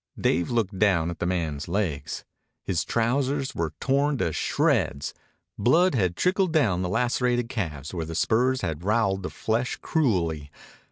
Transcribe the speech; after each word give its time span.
Dave 0.19 0.49
looked 0.49 0.79
down 0.79 1.11
at 1.11 1.19
the 1.19 1.27
man's 1.27 1.67
legs. 1.67 2.25
His 2.63 2.83
trousers 2.83 3.53
were 3.53 3.75
torn 3.79 4.17
to 4.17 4.33
shreds. 4.33 5.13
Blood 5.59 5.93
trickled 6.15 6.51
down 6.51 6.81
the 6.81 6.89
lacerated 6.89 7.49
calves 7.49 7.93
where 7.93 8.05
the 8.07 8.15
spurs 8.15 8.61
had 8.61 8.79
roweled 8.83 9.21
the 9.21 9.29
flesh 9.29 9.75
cruelly. 9.83 10.49